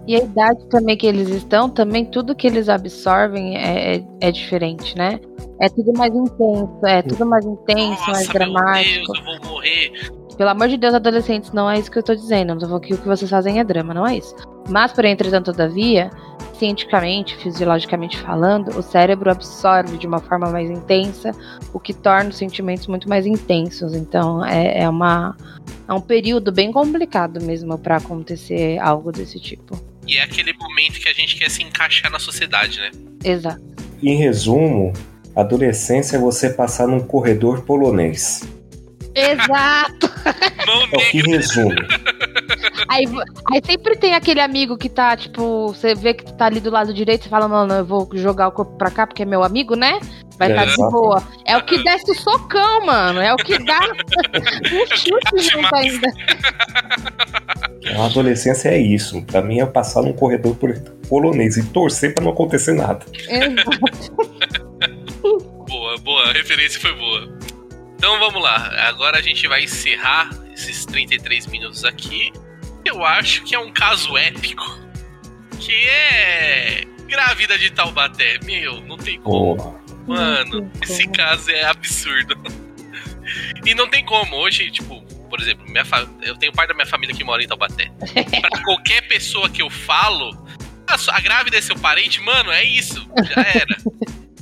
[0.07, 4.33] E a idade também que eles estão, também tudo que eles absorvem é, é, é
[4.33, 5.21] diferente, né?
[5.61, 9.13] É tudo mais intenso, é tudo mais intenso, mais Nossa, meu dramático.
[9.13, 9.93] Deus, eu vou morrer.
[10.41, 12.55] Pelo amor de Deus, adolescentes, não é isso que eu tô dizendo.
[12.55, 14.35] Não tô falando que o que vocês fazem é drama, não é isso.
[14.71, 16.11] Mas, por entretanto, todavia,
[16.59, 21.33] cientificamente, fisiologicamente falando, o cérebro absorve de uma forma mais intensa,
[21.75, 23.93] o que torna os sentimentos muito mais intensos.
[23.93, 25.37] Então, é, é uma,
[25.87, 29.79] é um período bem complicado mesmo pra acontecer algo desse tipo.
[30.07, 32.91] E é aquele momento que a gente quer se encaixar na sociedade, né?
[33.23, 33.61] Exato.
[34.03, 34.95] Em resumo,
[35.37, 38.41] adolescência é você passar num corredor polonês.
[39.15, 40.11] Exato!
[40.67, 41.75] Mão É o que resume.
[42.89, 43.05] Aí,
[43.53, 46.93] aí sempre tem aquele amigo que tá, tipo, você vê que tá ali do lado
[46.95, 49.75] direito, você fala, mano, eu vou jogar o corpo pra cá porque é meu amigo,
[49.75, 49.99] né?
[50.39, 50.91] Vai É, estar de exato.
[50.91, 51.23] boa.
[51.45, 53.21] É o que desce o socão, mano.
[53.21, 53.81] É o que dá
[54.73, 56.09] um chute junto ainda.
[57.99, 59.21] A adolescência é isso.
[59.23, 60.75] Pra mim é passar num corredor por-
[61.09, 63.05] polonês e torcer pra não acontecer nada.
[63.29, 64.71] Exato.
[65.69, 67.39] Boa, boa, a referência foi boa.
[68.01, 72.33] Então vamos lá, agora a gente vai encerrar esses 33 minutos aqui.
[72.83, 74.65] Eu acho que é um caso épico.
[75.59, 76.85] Que é.
[77.07, 78.39] Grávida de Taubaté.
[78.43, 79.55] Meu, não tem como.
[79.55, 82.35] Pô, Mano, esse caso é absurdo.
[83.67, 84.35] E não tem como.
[84.37, 87.47] Hoje, tipo, por exemplo, minha fa- eu tenho parte da minha família que mora em
[87.47, 87.93] Taubaté.
[88.41, 90.31] pra qualquer pessoa que eu falo,
[90.87, 93.07] "Ah, sua- a grávida é seu parente, mano, é isso.
[93.29, 93.77] Já era.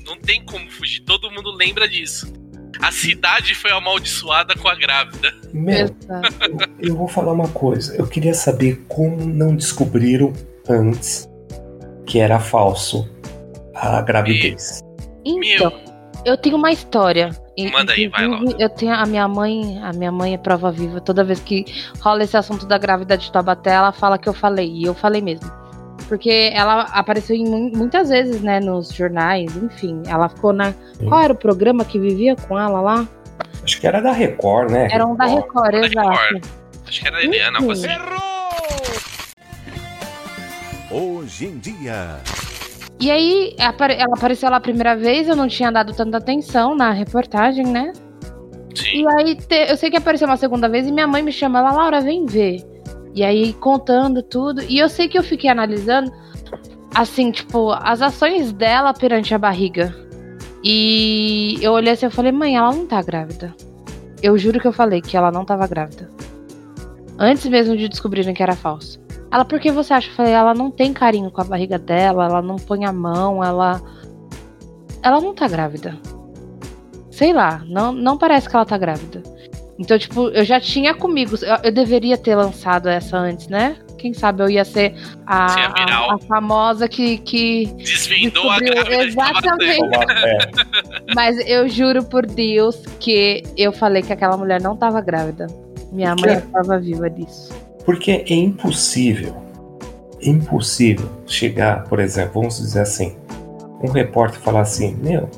[0.06, 1.00] Não tem como fugir.
[1.00, 2.32] Todo mundo lembra disso.
[2.80, 5.34] A cidade foi amaldiçoada com a grávida.
[5.52, 5.88] Meu,
[6.78, 7.96] eu vou falar uma coisa.
[7.96, 10.32] Eu queria saber como não descobriram
[10.68, 11.28] antes
[12.06, 13.08] que era falso
[13.74, 14.80] a gravidez.
[15.24, 15.72] Então,
[16.24, 17.30] eu tenho uma história.
[17.72, 21.00] Manda aí, vai inclusive, Eu tenho a minha mãe, a minha mãe é prova viva.
[21.00, 21.64] Toda vez que
[22.00, 25.20] rola esse assunto da grávida de Taubaté, ela fala que eu falei, e eu falei
[25.20, 25.50] mesmo.
[26.08, 30.02] Porque ela apareceu em mu- muitas vezes, né, nos jornais, enfim.
[30.06, 30.72] Ela ficou na.
[31.06, 33.06] Qual era o programa que vivia com ela lá?
[33.62, 34.88] Acho que era da Record, né?
[34.90, 36.08] Era um da Record, Da exato.
[36.10, 36.44] Record.
[36.86, 37.86] Acho que era a Eliana, algo assim.
[40.90, 42.16] Hoje em dia.
[43.00, 46.90] E aí, ela apareceu lá a primeira vez, eu não tinha dado tanta atenção na
[46.90, 47.92] reportagem, né?
[48.74, 49.02] Sim.
[49.02, 51.72] E aí, eu sei que apareceu uma segunda vez e minha mãe me chama, ela,
[51.72, 52.64] Laura, vem ver.
[53.14, 54.62] E aí, contando tudo.
[54.62, 56.12] E eu sei que eu fiquei analisando,
[56.94, 59.94] assim, tipo, as ações dela perante a barriga.
[60.62, 63.54] E eu olhei assim e falei, mãe, ela não tá grávida.
[64.22, 66.10] Eu juro que eu falei que ela não tava grávida.
[67.18, 69.00] Antes mesmo de descobrirem que era falso.
[69.30, 70.08] Ela, por que você acha?
[70.08, 73.44] Eu falei, ela não tem carinho com a barriga dela, ela não põe a mão,
[73.44, 73.80] ela.
[75.02, 75.98] Ela não tá grávida.
[77.10, 79.22] Sei lá, não, não parece que ela tá grávida.
[79.78, 81.36] Então, tipo, eu já tinha comigo.
[81.40, 83.76] Eu, eu deveria ter lançado essa antes, né?
[83.96, 84.94] Quem sabe eu ia ser
[85.26, 89.96] a, Ser a a, famosa que, que Desvendou a descobriu grávida exatamente.
[90.24, 90.38] É,
[91.14, 95.46] Mas eu juro por Deus que eu falei que aquela mulher não tava grávida.
[95.90, 97.52] Minha mãe é prova viva disso.
[97.84, 99.34] porque é impossível,
[100.20, 103.16] é impossível chegar, por exemplo, vamos dizer assim,
[103.82, 105.28] um repórter falar assim, meu,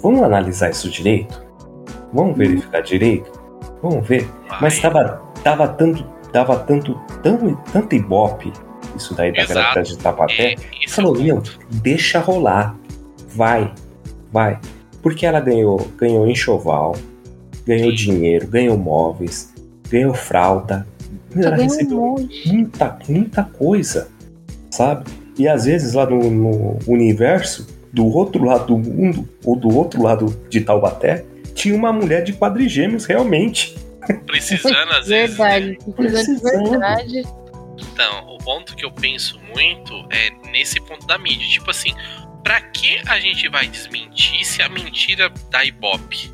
[0.00, 1.42] vamos analisar isso direito?
[2.12, 3.41] Vamos verificar direito?
[3.82, 4.28] Vamos ver?
[4.60, 4.82] Mas Vai.
[4.82, 8.52] tava, tava tanto, tava tanto, tão, tanto ibope
[8.96, 10.52] isso daí da grávida de Tapaté.
[10.52, 12.76] É, é Falou, meu, deixa rolar.
[13.34, 13.72] Vai,
[14.30, 14.58] vai.
[15.02, 16.94] Porque ela ganhou, ganhou enxoval,
[17.66, 17.96] ganhou Sim.
[17.96, 19.52] dinheiro, ganhou móveis,
[19.88, 20.86] ganhou fralda.
[21.34, 22.48] Meu, ela ganhou um recebeu monte.
[22.52, 24.08] muita, muita coisa,
[24.70, 25.10] sabe?
[25.38, 30.02] E às vezes lá no, no universo, do outro lado do mundo, ou do outro
[30.02, 33.76] lado de Taubaté, tinha uma mulher de quadrigêmeos realmente.
[34.26, 35.38] Precisando, às vezes.
[35.38, 35.60] né?
[35.60, 35.78] Verdade.
[35.96, 36.70] Precisando de Precisando.
[36.70, 37.22] verdade.
[37.78, 41.46] Então, o ponto que eu penso muito é nesse ponto da mídia.
[41.48, 41.94] Tipo assim,
[42.42, 46.30] pra que a gente vai desmentir se a mentira dá ibope?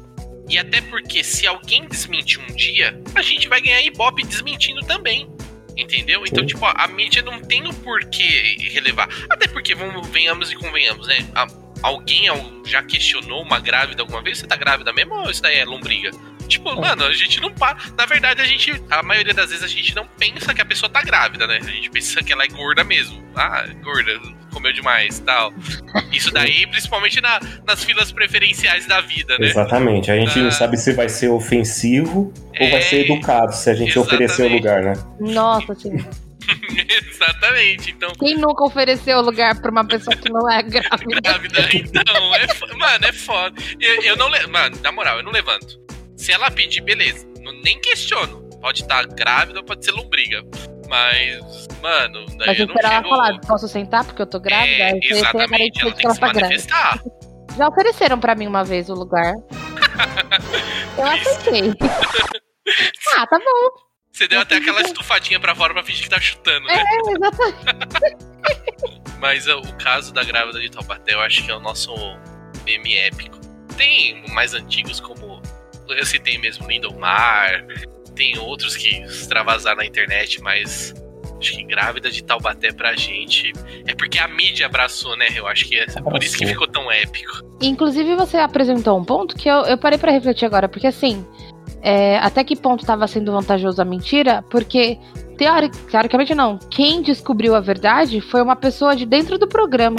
[0.48, 5.28] E até porque se alguém desmentir um dia, a gente vai ganhar ibope desmentindo também.
[5.76, 6.22] Entendeu?
[6.26, 6.46] Então, Sim.
[6.46, 9.09] tipo, a, a mídia não tem o porquê relevar.
[9.31, 11.18] Até porque, vamos, venhamos e convenhamos, né?
[11.35, 11.46] A-
[11.83, 14.38] alguém al- já questionou uma grávida alguma vez?
[14.38, 16.11] Você tá grávida mesmo ou isso daí é lombriga?
[16.49, 17.77] Tipo, mano, a gente não para.
[17.97, 18.73] Na verdade, a gente.
[18.91, 21.59] A maioria das vezes a gente não pensa que a pessoa tá grávida, né?
[21.61, 23.23] A gente pensa que ela é gorda mesmo.
[23.37, 24.19] Ah, gorda,
[24.51, 25.53] comeu demais tal.
[26.11, 29.47] Isso daí, principalmente na- nas filas preferenciais da vida, né?
[29.47, 30.11] Exatamente.
[30.11, 30.43] A gente Ah.
[30.45, 34.43] não sabe se vai ser ofensivo ou vai É, ser educado se a gente oferecer
[34.45, 34.62] o exatamente.
[34.62, 34.95] lugar, né?
[35.21, 35.99] Nossa, assim.
[37.11, 37.90] Exatamente.
[37.90, 41.20] Então, Quem nunca ofereceu lugar pra uma pessoa que não é grávida?
[41.20, 43.61] grávida, então, é, mano, é foda.
[43.80, 44.28] Eu, eu não.
[44.48, 45.78] Mano, na moral, eu não levanto.
[46.16, 47.26] Se ela pedir, beleza.
[47.42, 48.48] não- nem questiono.
[48.61, 50.42] Pode estar grávida ou pode ser lombriga.
[50.88, 53.08] Mas, mano, daí Mas eu eu não chego.
[53.11, 54.72] falar, posso sentar porque eu tô grávida?
[54.84, 56.40] É, a exatamente, ela tem que ela que se tá grávida.
[56.40, 57.00] manifestar.
[57.56, 59.34] Já ofereceram pra mim uma vez o lugar.
[60.98, 61.72] Eu aceitei.
[63.16, 63.88] ah, tá bom.
[64.12, 66.75] Você deu até aquela estufadinha pra fora pra fingir que tá chutando, né?
[66.75, 68.27] É, exatamente.
[69.21, 71.92] Mas uh, o caso da grávida de Taubaté, eu acho que é o nosso
[72.64, 73.38] meme épico.
[73.77, 75.40] Tem mais antigos como.
[75.88, 77.64] Eu citei mesmo Lindomar,
[78.14, 80.94] tem outros que extravasaram na internet, mas
[81.38, 83.53] acho que grávida de Taubaté pra gente.
[83.87, 85.29] É porque a mídia abraçou, né?
[85.35, 87.33] Eu acho que é por isso que ficou tão épico.
[87.61, 91.25] Inclusive, você apresentou um ponto que eu, eu parei pra refletir agora, porque assim,
[91.83, 94.43] é, até que ponto estava sendo vantajoso a mentira?
[94.51, 94.99] Porque,
[95.37, 96.59] teori- teoricamente, não.
[96.71, 99.97] Quem descobriu a verdade foi uma pessoa de dentro do programa.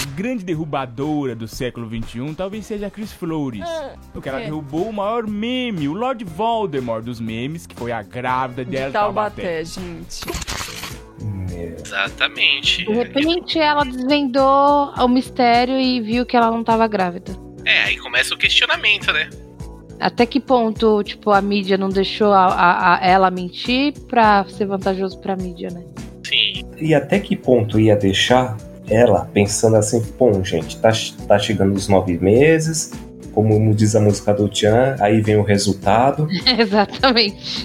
[0.00, 3.64] A grande derrubadora do século XXI talvez seja a Cris Flores.
[4.12, 8.64] porque ela derrubou o maior meme, o Lord Voldemort dos memes, que foi a grávida
[8.64, 10.20] De dela Taubaté, gente.
[11.78, 12.84] Exatamente.
[12.84, 17.32] De repente, ela desvendou o mistério e viu que ela não estava grávida.
[17.64, 19.28] É, aí começa o questionamento, né?
[20.02, 24.66] Até que ponto, tipo, a mídia não deixou a, a- a- ela mentir pra ser
[24.66, 25.82] vantajoso pra mídia, né?
[26.26, 26.64] Sim.
[26.78, 28.56] E até que ponto ia deixar
[28.88, 30.90] ela pensando assim, bom, gente, tá,
[31.28, 32.92] tá chegando os nove meses,
[33.32, 36.26] como diz a música do Tchan, aí vem o resultado.
[36.58, 37.64] Exatamente.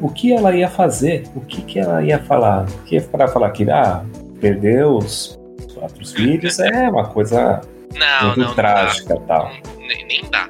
[0.00, 1.24] O que ela ia fazer?
[1.34, 2.66] O que, que ela ia falar?
[2.84, 4.04] Que para falar que, ah,
[4.40, 5.38] perdeu os
[5.74, 7.60] quatro filhos é uma coisa
[7.94, 9.44] Não, muito não, não trágica e tal.
[9.46, 9.52] dá.
[9.78, 10.48] Nem, nem dá.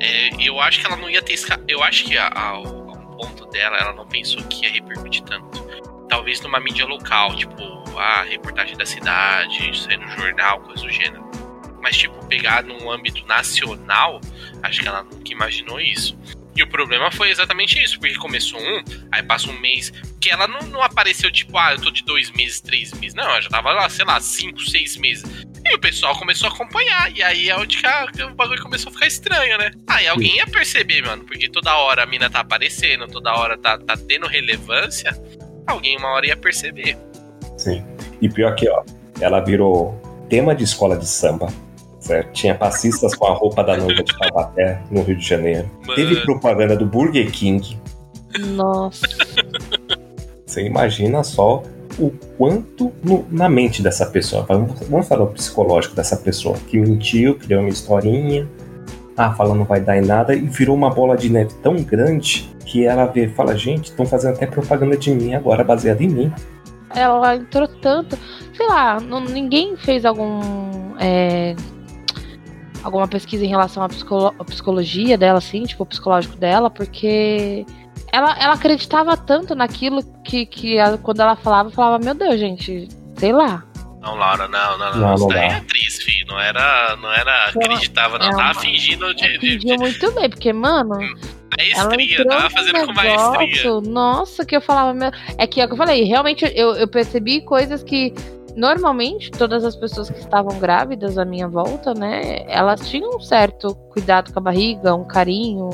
[0.00, 1.34] É, eu acho que ela não ia ter.
[1.34, 5.60] esca- Eu acho que a, o ponto dela, ela não pensou que ia repercutir tanto.
[6.08, 7.62] Talvez numa mídia local, tipo,
[7.98, 11.28] a reportagem da cidade, sair no jornal, coisa do gênero.
[11.82, 14.20] Mas, tipo, pegar num âmbito nacional,
[14.62, 16.18] acho que ela nunca imaginou isso.
[16.56, 18.82] E o problema foi exatamente isso, porque começou um,
[19.12, 22.30] aí passa um mês, que ela não, não apareceu tipo, ah, eu tô de dois
[22.32, 23.14] meses, três meses.
[23.14, 25.24] Não, ela já tava lá, sei lá, cinco, seis meses.
[25.70, 28.92] E o pessoal começou a acompanhar, e aí é onde que, o bagulho começou a
[28.92, 29.70] ficar estranho, né?
[29.86, 33.78] Aí alguém ia perceber, mano, porque toda hora a mina tá aparecendo, toda hora tá,
[33.78, 35.16] tá tendo relevância,
[35.64, 36.98] alguém uma hora ia perceber.
[37.56, 37.84] Sim.
[38.20, 38.82] E pior que, ó,
[39.20, 39.94] ela virou
[40.28, 41.52] tema de escola de samba.
[42.00, 42.32] Certo?
[42.32, 45.70] Tinha passistas com a roupa da noiva de Taubaté, no Rio de Janeiro.
[45.82, 45.94] Mano.
[45.94, 47.78] Teve propaganda do Burger King.
[48.38, 49.06] Nossa.
[50.46, 51.62] Você imagina só
[52.00, 54.44] o quanto no- na mente dessa pessoa.
[54.48, 58.48] Vamos, vamos falar o psicológico dessa pessoa que mentiu, criou uma historinha.
[59.16, 62.48] Ah, falando não vai dar em nada e virou uma bola de neve tão grande
[62.64, 66.32] que ela vê fala: gente, estão fazendo até propaganda de mim agora, baseada em mim.
[66.94, 68.18] Ela entrou tanto.
[68.56, 70.40] Sei lá, não- ninguém fez algum.
[70.98, 71.54] é,
[72.82, 77.66] alguma pesquisa em relação à, psicolo- à psicologia dela, assim, tipo, o psicológico dela, porque
[78.12, 82.38] ela, ela acreditava tanto naquilo que, que ela- quando ela falava, eu falava, meu Deus,
[82.38, 83.64] gente, sei lá.
[84.00, 84.98] Não, Laura, não, não, não.
[85.00, 86.26] Não, Isso não daí é atriz, filho.
[86.28, 86.96] Não era.
[86.96, 87.46] Não era.
[87.46, 88.28] Acreditava, não.
[88.30, 89.26] é Tava fingindo de.
[89.36, 90.94] Entendia muito bem, porque, mano,
[91.74, 92.24] ela maestria.
[92.24, 93.80] Tava fazendo com maestria.
[93.82, 95.10] nossa, que eu falava, meu...
[95.36, 98.14] é que é o que eu falei, realmente eu, eu percebi coisas que
[98.60, 103.74] normalmente todas as pessoas que estavam grávidas à minha volta, né, elas tinham um certo
[103.90, 105.70] cuidado com a barriga, um carinho,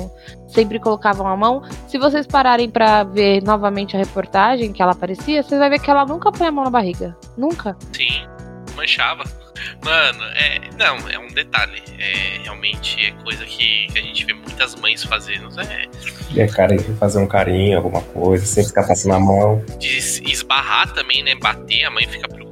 [0.47, 1.63] sempre colocavam a mão.
[1.89, 5.91] Se vocês pararem pra ver novamente a reportagem que ela aparecia, vocês vão ver que
[5.91, 7.77] ela nunca põe a mão na barriga, nunca.
[7.93, 8.25] Sim,
[8.77, 9.25] manchava.
[9.85, 10.61] Mano, é.
[10.79, 11.83] Não, é um detalhe.
[11.99, 15.49] É, realmente é coisa que, que a gente vê muitas mães fazendo.
[15.61, 15.87] É,
[16.31, 19.65] E é cara, fazer um carinho, alguma coisa, sem ficar passando a mão.
[19.79, 21.35] de es- esbarrar também, né?
[21.37, 22.46] Bater, a mãe fica preocupada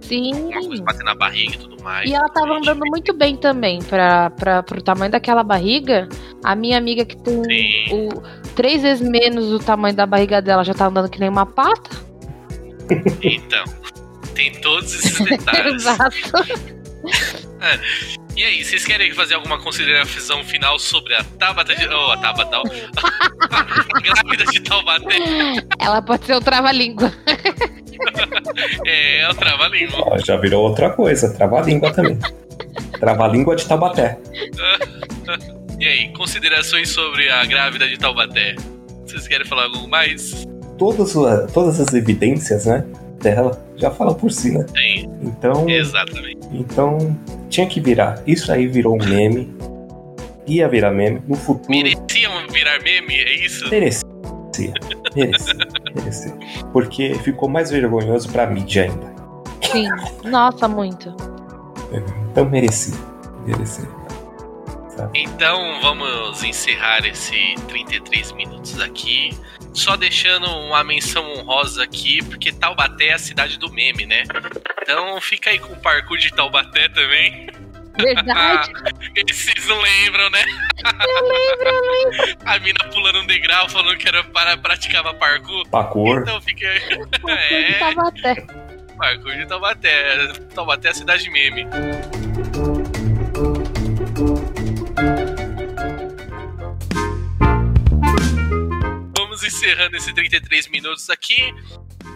[0.00, 0.52] Sim.
[0.54, 2.08] alguma coisa na barriga e tudo mais.
[2.08, 6.08] E ela tava andando muito bem também pra, pra, pro tamanho daquela barriga.
[6.42, 7.94] A minha amiga que tem Sim.
[7.94, 8.22] o,
[8.54, 11.90] três vezes menos o tamanho da barriga dela já tá andando que nem uma pata.
[13.22, 13.64] Então,
[14.34, 15.74] tem todos esses detalhes.
[15.74, 16.16] Exato.
[18.36, 21.86] E aí, vocês querem fazer alguma consideração final sobre a Tabata de.
[21.86, 22.56] Oh, a Tabata.
[23.50, 25.16] a grávida de Taubaté.
[25.78, 27.10] Ela pode ser o trava-língua.
[28.86, 30.18] É, é o trava-língua.
[30.24, 32.18] Já virou outra coisa, trava-língua também.
[32.98, 34.18] Trava-língua de Taubaté.
[35.80, 38.54] E aí, considerações sobre a grávida de Taubaté?
[39.04, 40.46] Vocês querem falar algo mais?
[40.78, 42.84] Todas, a- todas as evidências, né,
[43.20, 44.64] dela já falam por si, né?
[44.72, 45.10] Tem.
[45.20, 46.38] Então, Exatamente.
[46.52, 47.18] então
[47.50, 48.22] tinha que virar.
[48.24, 49.52] Isso aí virou um meme.
[50.46, 51.20] Ia virar meme.
[51.26, 53.68] No futuro, Mereciam virar meme, é isso?
[53.68, 54.04] merecia.
[55.14, 56.36] Merecia.
[56.72, 59.14] Porque ficou mais vergonhoso pra mídia ainda.
[59.62, 59.88] Sim.
[60.24, 61.14] Nossa, muito.
[62.30, 62.94] Então merecia.
[63.46, 63.88] Merecia.
[65.12, 69.36] Então vamos encerrar esse 33 minutos aqui.
[69.72, 74.22] Só deixando uma menção honrosa aqui, porque Taubaté é a cidade do meme, né?
[74.82, 77.48] Então fica aí com o parkour de Taubaté também.
[77.96, 78.72] Verdade.
[79.32, 80.44] Vocês não lembram, né?
[80.84, 82.38] eu lembro, eu lembro.
[82.44, 85.66] A mina pulando um degrau falando que era para praticava parkour.
[85.68, 86.20] Parkour.
[86.22, 86.66] Então, fica.
[86.66, 88.34] Eu é, tava até.
[88.96, 90.28] parkour de Taubaté.
[90.54, 91.66] Taubaté é a cidade meme.
[99.16, 101.52] Vamos encerrando esse 33 minutos aqui.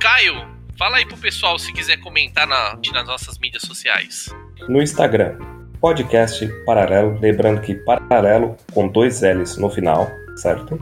[0.01, 0.35] Caio,
[0.77, 4.29] fala aí pro pessoal se quiser comentar na- nas nossas mídias sociais.
[4.69, 5.37] No Instagram,
[5.81, 7.19] podcast paralelo.
[7.21, 10.79] Lembrando que paralelo com dois L's no final, certo?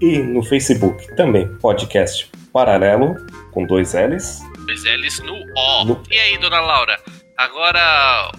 [0.00, 3.14] E no Facebook também, podcast paralelo
[3.52, 4.40] com dois L's.
[4.66, 5.84] Dois L's no O.
[5.84, 6.98] No- E aí, dona Laura?
[7.38, 8.30] Agora,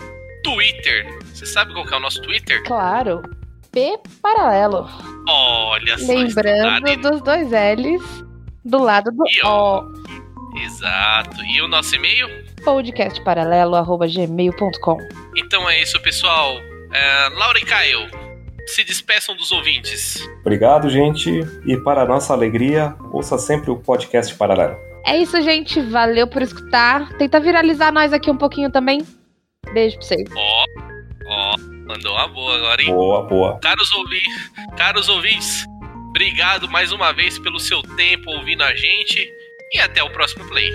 [0.43, 1.05] Twitter.
[1.33, 2.63] Você sabe qual que é o nosso Twitter?
[2.63, 3.21] Claro.
[3.71, 4.87] P paralelo.
[5.29, 6.13] Olha só.
[6.13, 8.25] Lembrando estudado, dos dois L's
[8.65, 9.83] do lado do E O.
[10.65, 11.43] Exato.
[11.43, 12.27] E o nosso e-mail?
[12.67, 14.97] podcastparalelo.gmail.com
[15.37, 16.57] Então é isso, pessoal.
[16.91, 18.09] É, Laura e Caio,
[18.65, 20.19] se despeçam dos ouvintes.
[20.41, 21.47] Obrigado, gente.
[21.65, 24.75] E para nossa alegria, ouça sempre o podcast paralelo.
[25.05, 25.79] É isso, gente.
[25.79, 27.07] Valeu por escutar.
[27.13, 28.99] Tenta viralizar nós aqui um pouquinho também.
[29.71, 30.29] Beijo pra vocês.
[30.35, 30.65] Ó,
[31.25, 31.55] ó,
[31.87, 32.89] mandou uma boa agora, hein?
[32.89, 33.57] Boa, boa.
[33.61, 34.19] Caros, ouvi
[34.75, 35.65] Caros ouvintes,
[36.09, 39.25] obrigado mais uma vez pelo seu tempo ouvindo a gente
[39.73, 40.69] e até o próximo play.